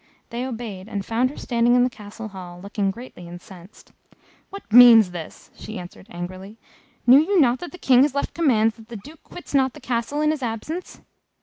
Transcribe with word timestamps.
They 0.31 0.47
obeyed, 0.47 0.89
and 0.89 1.05
found 1.05 1.29
her 1.29 1.37
standing 1.37 1.75
in 1.75 1.83
the 1.83 1.89
Castle 1.91 2.29
hall, 2.29 2.59
looking 2.59 2.89
greatly 2.89 3.27
incensed. 3.27 3.91
"What 4.49 4.63
means 4.73 5.11
this?" 5.11 5.51
she 5.53 5.77
asked, 5.77 5.95
angrily. 6.09 6.57
"Knew 7.05 7.19
you 7.19 7.39
not 7.39 7.59
that 7.59 7.71
the 7.71 7.77
King 7.77 8.01
has 8.01 8.15
left 8.15 8.33
commands 8.33 8.77
that 8.77 8.87
the 8.89 8.97
Duke 8.97 9.21
quits 9.23 9.53
not 9.53 9.73
the 9.73 9.79
Castle 9.79 10.21
in 10.21 10.31
his 10.31 10.41
absence?" 10.41 11.01